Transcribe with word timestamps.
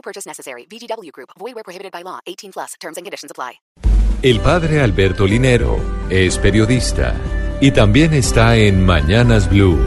No 0.00 0.02
purchase 0.02 0.26
necessary. 0.26 0.66
VGW 0.66 1.12
Group. 1.12 1.30
Void 1.38 1.54
where 1.54 1.62
prohibited 1.62 1.92
by 1.92 2.02
law. 2.02 2.20
18 2.26 2.52
plus. 2.52 2.74
Terms 2.80 2.96
and 2.96 3.04
conditions 3.04 3.30
apply. 3.30 3.60
El 4.22 4.40
padre 4.40 4.80
Alberto 4.80 5.26
Linero 5.26 5.78
es 6.08 6.38
periodista 6.38 7.14
y 7.60 7.70
también 7.70 8.14
está 8.14 8.56
en 8.56 8.84
Mañanas 8.84 9.48
Blue. 9.48 9.78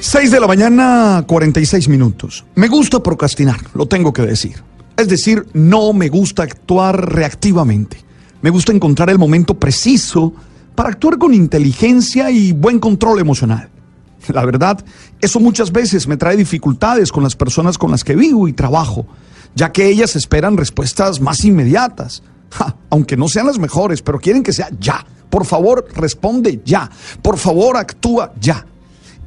6 0.00 0.30
de 0.30 0.40
la 0.40 0.46
mañana, 0.46 1.24
46 1.26 1.88
minutos. 1.88 2.44
Me 2.54 2.68
gusta 2.68 3.02
procrastinar, 3.02 3.58
lo 3.74 3.86
tengo 3.86 4.12
que 4.12 4.22
decir. 4.22 4.62
Es 4.96 5.08
decir, 5.08 5.46
no 5.54 5.92
me 5.92 6.08
gusta 6.08 6.44
actuar 6.44 7.12
reactivamente. 7.12 7.98
Me 8.40 8.50
gusta 8.50 8.72
encontrar 8.72 9.10
el 9.10 9.18
momento 9.18 9.54
preciso 9.54 10.32
para 10.76 10.90
actuar 10.90 11.18
con 11.18 11.34
inteligencia 11.34 12.30
y 12.30 12.52
buen 12.52 12.78
control 12.78 13.18
emocional. 13.18 13.68
La 14.32 14.44
verdad, 14.44 14.84
eso 15.20 15.40
muchas 15.40 15.72
veces 15.72 16.06
me 16.06 16.16
trae 16.16 16.36
dificultades 16.36 17.12
con 17.12 17.22
las 17.22 17.36
personas 17.36 17.78
con 17.78 17.90
las 17.90 18.04
que 18.04 18.16
vivo 18.16 18.48
y 18.48 18.52
trabajo, 18.52 19.06
ya 19.54 19.72
que 19.72 19.88
ellas 19.88 20.16
esperan 20.16 20.56
respuestas 20.56 21.20
más 21.20 21.44
inmediatas. 21.44 22.22
Aunque 22.90 23.16
no 23.16 23.28
sean 23.28 23.46
las 23.46 23.58
mejores, 23.58 24.02
pero 24.02 24.18
quieren 24.18 24.42
que 24.42 24.52
sea 24.52 24.68
ya. 24.78 25.04
Por 25.30 25.44
favor, 25.44 25.86
responde 25.94 26.60
ya. 26.64 26.90
Por 27.22 27.38
favor, 27.38 27.76
actúa 27.76 28.32
ya. 28.40 28.66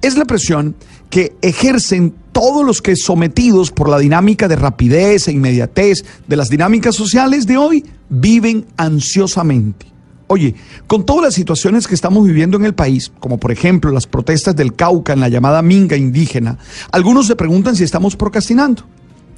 Es 0.01 0.17
la 0.17 0.25
presión 0.25 0.75
que 1.09 1.35
ejercen 1.41 2.15
todos 2.31 2.65
los 2.65 2.81
que 2.81 2.95
sometidos 2.95 3.71
por 3.71 3.89
la 3.89 3.99
dinámica 3.99 4.47
de 4.47 4.55
rapidez 4.55 5.27
e 5.27 5.33
inmediatez 5.33 6.03
de 6.27 6.37
las 6.37 6.49
dinámicas 6.49 6.95
sociales 6.95 7.45
de 7.45 7.57
hoy 7.57 7.85
viven 8.09 8.65
ansiosamente. 8.77 9.91
Oye, 10.33 10.55
con 10.87 11.05
todas 11.05 11.25
las 11.25 11.33
situaciones 11.33 11.89
que 11.89 11.93
estamos 11.93 12.25
viviendo 12.25 12.55
en 12.55 12.63
el 12.63 12.73
país, 12.73 13.11
como 13.19 13.37
por 13.37 13.51
ejemplo 13.51 13.91
las 13.91 14.07
protestas 14.07 14.55
del 14.55 14.75
Cauca 14.75 15.11
en 15.11 15.19
la 15.19 15.27
llamada 15.27 15.61
Minga 15.61 15.97
indígena, 15.97 16.57
algunos 16.93 17.27
se 17.27 17.35
preguntan 17.35 17.75
si 17.75 17.83
estamos 17.83 18.15
procrastinando. 18.15 18.83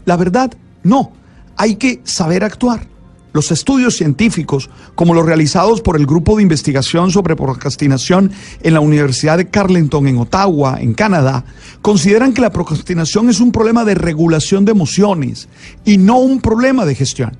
La 0.05 0.17
verdad, 0.17 0.53
no. 0.83 1.11
Hay 1.57 1.77
que 1.77 2.01
saber 2.03 2.43
actuar. 2.43 2.85
Los 3.31 3.51
estudios 3.51 3.95
científicos, 3.95 4.69
como 4.93 5.15
los 5.15 5.25
realizados 5.25 5.81
por 5.81 5.97
el 5.97 6.05
Grupo 6.05 6.35
de 6.37 6.43
Investigación 6.43 7.09
sobre 7.09 7.35
Procrastinación 7.35 8.31
en 8.61 8.75
la 8.75 8.79
Universidad 8.79 9.39
de 9.39 9.49
Carleton 9.49 10.07
en 10.07 10.19
Ottawa, 10.19 10.77
en 10.79 10.93
Canadá, 10.93 11.43
consideran 11.81 12.33
que 12.33 12.41
la 12.41 12.51
procrastinación 12.51 13.31
es 13.31 13.39
un 13.39 13.51
problema 13.51 13.83
de 13.83 13.95
regulación 13.95 14.63
de 14.63 14.73
emociones 14.73 15.49
y 15.85 15.97
no 15.97 16.19
un 16.19 16.39
problema 16.39 16.85
de 16.85 16.93
gestión, 16.93 17.35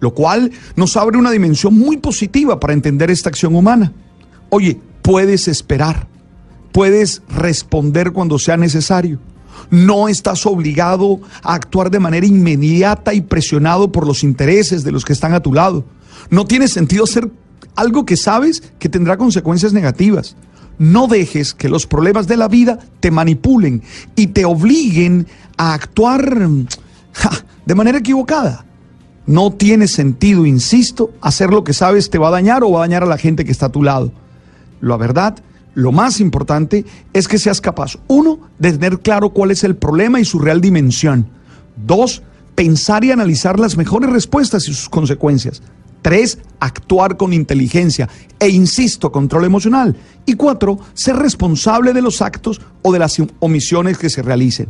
lo 0.00 0.12
cual 0.14 0.50
nos 0.76 0.96
abre 0.96 1.18
una 1.18 1.30
dimensión 1.30 1.74
muy 1.74 1.96
positiva 1.96 2.60
para 2.60 2.72
entender 2.72 3.10
esta 3.10 3.28
acción 3.28 3.54
humana. 3.54 3.92
Oye, 4.50 4.80
puedes 5.02 5.48
esperar, 5.48 6.06
puedes 6.72 7.22
responder 7.28 8.12
cuando 8.12 8.38
sea 8.38 8.56
necesario. 8.56 9.18
No 9.70 10.08
estás 10.08 10.46
obligado 10.46 11.20
a 11.42 11.54
actuar 11.54 11.90
de 11.90 11.98
manera 11.98 12.26
inmediata 12.26 13.14
y 13.14 13.22
presionado 13.22 13.90
por 13.90 14.06
los 14.06 14.22
intereses 14.22 14.84
de 14.84 14.92
los 14.92 15.04
que 15.04 15.12
están 15.12 15.32
a 15.32 15.40
tu 15.40 15.52
lado. 15.52 15.84
No 16.30 16.44
tiene 16.44 16.68
sentido 16.68 17.04
hacer 17.04 17.30
algo 17.74 18.04
que 18.04 18.16
sabes 18.16 18.62
que 18.78 18.88
tendrá 18.88 19.16
consecuencias 19.16 19.72
negativas. 19.72 20.36
No 20.78 21.06
dejes 21.06 21.54
que 21.54 21.68
los 21.68 21.86
problemas 21.86 22.26
de 22.26 22.36
la 22.36 22.48
vida 22.48 22.78
te 23.00 23.10
manipulen 23.10 23.82
y 24.14 24.28
te 24.28 24.44
obliguen 24.44 25.26
a 25.56 25.72
actuar 25.72 26.48
ja, 27.12 27.30
de 27.64 27.74
manera 27.74 27.98
equivocada. 27.98 28.64
No 29.26 29.52
tiene 29.52 29.88
sentido, 29.88 30.46
insisto, 30.46 31.10
hacer 31.20 31.50
lo 31.50 31.64
que 31.64 31.72
sabes 31.72 32.10
te 32.10 32.18
va 32.18 32.28
a 32.28 32.32
dañar 32.32 32.62
o 32.62 32.70
va 32.70 32.78
a 32.78 32.82
dañar 32.82 33.02
a 33.02 33.06
la 33.06 33.18
gente 33.18 33.44
que 33.44 33.52
está 33.52 33.66
a 33.66 33.72
tu 33.72 33.82
lado. 33.82 34.12
La 34.80 34.96
verdad 34.96 35.36
lo 35.76 35.92
más 35.92 36.20
importante 36.20 36.86
es 37.12 37.28
que 37.28 37.38
seas 37.38 37.60
capaz, 37.60 37.98
uno, 38.08 38.40
de 38.58 38.72
tener 38.72 39.00
claro 39.00 39.28
cuál 39.28 39.50
es 39.50 39.62
el 39.62 39.76
problema 39.76 40.18
y 40.18 40.24
su 40.24 40.38
real 40.38 40.62
dimensión. 40.62 41.26
Dos, 41.76 42.22
pensar 42.54 43.04
y 43.04 43.10
analizar 43.10 43.60
las 43.60 43.76
mejores 43.76 44.08
respuestas 44.08 44.66
y 44.68 44.72
sus 44.72 44.88
consecuencias. 44.88 45.62
Tres, 46.00 46.38
actuar 46.60 47.18
con 47.18 47.34
inteligencia 47.34 48.08
e, 48.38 48.48
insisto, 48.48 49.12
control 49.12 49.44
emocional. 49.44 49.94
Y 50.24 50.32
cuatro, 50.32 50.78
ser 50.94 51.16
responsable 51.16 51.92
de 51.92 52.00
los 52.00 52.22
actos 52.22 52.58
o 52.80 52.90
de 52.90 52.98
las 52.98 53.20
omisiones 53.40 53.98
que 53.98 54.08
se 54.08 54.22
realicen. 54.22 54.68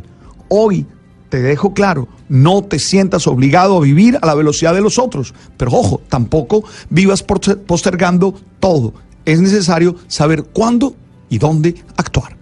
Hoy 0.49 0.85
te 1.29 1.41
dejo 1.41 1.73
claro, 1.73 2.07
no 2.29 2.63
te 2.63 2.79
sientas 2.79 3.27
obligado 3.27 3.77
a 3.77 3.81
vivir 3.81 4.17
a 4.21 4.25
la 4.25 4.35
velocidad 4.35 4.73
de 4.73 4.81
los 4.81 4.97
otros, 4.97 5.33
pero 5.57 5.71
ojo, 5.71 6.01
tampoco 6.09 6.63
vivas 6.89 7.23
postergando 7.23 8.33
todo 8.59 8.93
es 9.27 9.41
necesario 9.41 9.95
saber 10.07 10.45
cuándo 10.45 10.95
y 11.29 11.37
dónde 11.37 11.75
actuar. 11.97 12.36